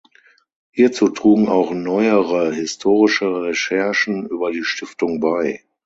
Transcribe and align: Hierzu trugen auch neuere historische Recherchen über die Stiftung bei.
Hierzu 0.71 1.09
trugen 1.09 1.47
auch 1.47 1.69
neuere 1.75 2.51
historische 2.55 3.43
Recherchen 3.43 4.25
über 4.25 4.51
die 4.51 4.63
Stiftung 4.63 5.19
bei. 5.19 5.63